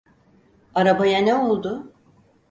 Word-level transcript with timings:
Arabaya 0.75 1.19
ne 1.19 1.35
oldu? 1.35 1.93